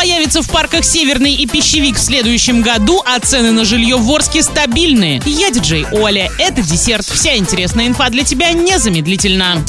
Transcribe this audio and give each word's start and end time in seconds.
появится 0.00 0.40
в 0.40 0.48
парках 0.48 0.82
Северный 0.82 1.34
и 1.34 1.46
Пищевик 1.46 1.96
в 1.96 2.00
следующем 2.00 2.62
году, 2.62 3.02
а 3.04 3.20
цены 3.20 3.52
на 3.52 3.66
жилье 3.66 3.96
в 3.96 4.10
Орске 4.10 4.42
стабильные. 4.42 5.20
Я 5.26 5.50
диджей 5.50 5.84
Оля. 5.92 6.30
Это 6.38 6.62
десерт. 6.62 7.04
Вся 7.04 7.36
интересная 7.36 7.86
инфа 7.86 8.08
для 8.08 8.24
тебя 8.24 8.52
незамедлительно. 8.52 9.62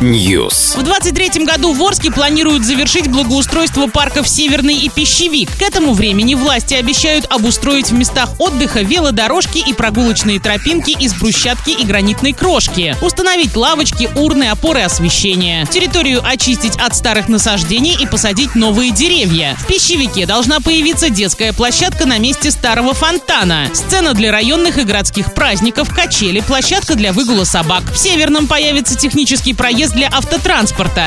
News. 0.00 0.63
В 0.74 0.82
23 0.82 1.44
году 1.44 1.72
в 1.72 1.80
Орске 1.84 2.10
планируют 2.10 2.64
завершить 2.64 3.06
благоустройство 3.06 3.86
парков 3.86 4.28
Северный 4.28 4.74
и 4.74 4.88
Пищевик. 4.88 5.48
К 5.56 5.62
этому 5.62 5.94
времени 5.94 6.34
власти 6.34 6.74
обещают 6.74 7.26
обустроить 7.30 7.90
в 7.90 7.94
местах 7.94 8.30
отдыха 8.40 8.80
велодорожки 8.80 9.58
и 9.58 9.72
прогулочные 9.72 10.40
тропинки 10.40 10.90
из 10.90 11.14
брусчатки 11.14 11.70
и 11.70 11.84
гранитной 11.84 12.32
крошки, 12.32 12.96
установить 13.02 13.54
лавочки, 13.54 14.10
урны, 14.16 14.44
опоры 14.44 14.80
освещения, 14.80 15.64
территорию 15.66 16.20
очистить 16.26 16.76
от 16.76 16.96
старых 16.96 17.28
насаждений 17.28 17.96
и 18.00 18.06
посадить 18.06 18.56
новые 18.56 18.90
деревья. 18.90 19.56
В 19.60 19.68
Пищевике 19.68 20.26
должна 20.26 20.58
появиться 20.58 21.08
детская 21.08 21.52
площадка 21.52 22.04
на 22.04 22.18
месте 22.18 22.50
старого 22.50 22.94
фонтана, 22.94 23.68
сцена 23.72 24.12
для 24.12 24.32
районных 24.32 24.78
и 24.78 24.82
городских 24.82 25.34
праздников, 25.34 25.94
качели, 25.94 26.40
площадка 26.40 26.96
для 26.96 27.12
выгула 27.12 27.44
собак. 27.44 27.84
В 27.92 27.96
Северном 27.96 28.48
появится 28.48 28.96
технический 28.96 29.54
проезд 29.54 29.94
для 29.94 30.08
автотранспорта. 30.08 30.63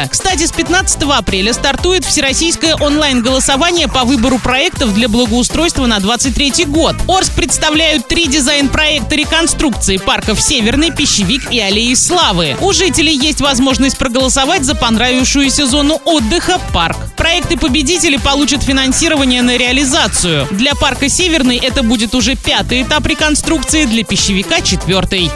Кстати, 0.10 0.46
с 0.46 0.52
15 0.52 1.04
апреля 1.04 1.54
стартует 1.54 2.06
всероссийское 2.06 2.76
онлайн-голосование 2.76 3.88
по 3.88 4.04
выбору 4.04 4.40
проектов 4.40 4.94
для 4.94 5.10
благоустройства 5.10 5.86
на 5.86 6.00
23 6.00 6.66
год. 6.66 6.96
Орск 7.08 7.34
представляют 7.34 8.08
три 8.08 8.28
дизайн-проекта 8.28 9.16
реконструкции 9.16 9.98
парков 9.98 10.42
Северный, 10.42 10.92
Пищевик 10.92 11.52
и 11.52 11.60
Аллеи 11.60 11.94
Славы. 11.94 12.56
У 12.62 12.74
жителей 12.74 13.16
есть 13.16 13.42
возможность 13.42 13.98
проголосовать 13.98 14.64
за 14.64 14.76
понравившуюся 14.76 15.66
зону 15.66 16.02
отдыха 16.06 16.60
«Парк». 16.74 16.98
Проекты 17.16 17.58
победителей 17.58 18.20
получат 18.20 18.64
финансирование 18.64 19.42
на 19.42 19.58
реализацию. 19.58 20.48
Для 20.52 20.76
парка 20.76 21.10
Северный 21.10 21.58
это 21.58 21.84
будет 21.84 22.14
уже 22.16 22.36
пятый 22.36 22.84
этап 22.84 23.06
реконструкции, 23.06 23.86
для 23.86 24.04
пищевика 24.04 24.62
четвертый. 24.62 25.32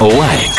Лайк. 0.00 0.50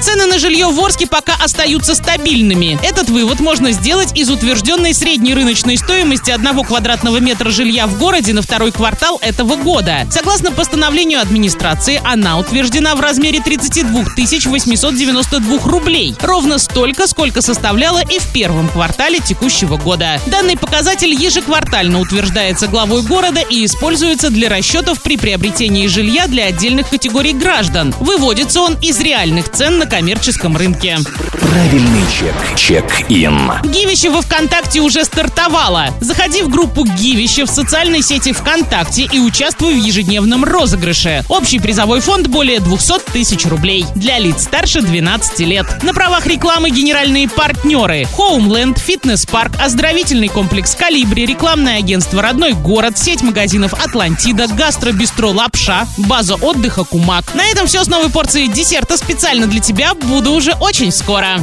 Цены 0.00 0.26
на 0.26 0.38
жилье 0.62 0.68
в 0.68 0.84
Орске 0.84 1.06
пока 1.06 1.34
остаются 1.42 1.94
стабильными. 1.94 2.78
Этот 2.82 3.08
вывод 3.10 3.40
можно 3.40 3.72
сделать 3.72 4.16
из 4.16 4.30
утвержденной 4.30 4.94
средней 4.94 5.34
рыночной 5.34 5.76
стоимости 5.76 6.30
одного 6.30 6.62
квадратного 6.62 7.18
метра 7.18 7.50
жилья 7.50 7.86
в 7.86 7.98
городе 7.98 8.32
на 8.32 8.42
второй 8.42 8.70
квартал 8.70 9.18
этого 9.22 9.56
года. 9.56 10.06
Согласно 10.10 10.52
постановлению 10.52 11.20
администрации, 11.20 12.00
она 12.04 12.38
утверждена 12.38 12.94
в 12.94 13.00
размере 13.00 13.40
32 13.40 14.04
892 14.14 15.58
рублей. 15.64 16.14
Ровно 16.20 16.58
столько, 16.58 17.06
сколько 17.06 17.42
составляла 17.42 18.02
и 18.04 18.18
в 18.18 18.32
первом 18.32 18.68
квартале 18.68 19.18
текущего 19.18 19.76
года. 19.76 20.20
Данный 20.26 20.56
показатель 20.56 21.12
ежеквартально 21.12 21.98
утверждается 21.98 22.68
главой 22.68 23.02
города 23.02 23.40
и 23.40 23.64
используется 23.64 24.30
для 24.30 24.48
расчетов 24.48 25.02
при 25.02 25.16
приобретении 25.16 25.86
жилья 25.86 26.26
для 26.26 26.46
отдельных 26.46 26.88
категорий 26.88 27.32
граждан. 27.32 27.94
Выводится 27.98 28.60
он 28.60 28.76
из 28.80 29.00
реальных 29.00 29.50
цен 29.50 29.78
на 29.78 29.86
коммерческом 29.86 30.51
рынке. 30.56 30.98
Правильный 31.32 32.02
чек. 32.18 32.34
Чек-ин. 32.56 33.52
Гивище 33.64 34.10
во 34.10 34.22
ВКонтакте 34.22 34.80
уже 34.80 35.04
стартовало. 35.04 35.88
Заходи 36.00 36.42
в 36.42 36.48
группу 36.48 36.84
Гивище 36.84 37.44
в 37.44 37.50
социальной 37.50 38.02
сети 38.02 38.32
ВКонтакте 38.32 39.08
и 39.12 39.18
участвуй 39.18 39.74
в 39.74 39.84
ежедневном 39.84 40.44
розыгрыше. 40.44 41.24
Общий 41.28 41.58
призовой 41.58 42.00
фонд 42.00 42.28
более 42.28 42.60
200 42.60 43.12
тысяч 43.12 43.46
рублей. 43.46 43.84
Для 43.94 44.18
лиц 44.18 44.44
старше 44.44 44.80
12 44.80 45.40
лет. 45.40 45.66
На 45.82 45.92
правах 45.94 46.26
рекламы 46.26 46.70
генеральные 46.70 47.28
партнеры. 47.28 48.06
Homeland, 48.16 48.78
фитнес-парк, 48.78 49.52
оздоровительный 49.60 50.28
комплекс 50.28 50.74
Калибри, 50.74 51.26
рекламное 51.26 51.78
агентство 51.78 52.22
«Родной 52.22 52.52
город», 52.52 52.98
сеть 52.98 53.22
магазинов 53.22 53.74
«Атлантида», 53.74 54.48
гастробистро 54.48 55.28
«Лапша», 55.28 55.86
база 55.96 56.34
отдыха 56.34 56.84
«Кумак». 56.84 57.34
На 57.34 57.44
этом 57.46 57.66
все 57.66 57.84
с 57.84 57.88
новой 57.88 58.10
порцией 58.10 58.48
десерта 58.48 58.96
специально 58.96 59.46
для 59.46 59.60
тебя. 59.60 59.94
Буду 59.94 60.31
уже 60.32 60.54
очень 60.60 60.90
скоро. 60.92 61.40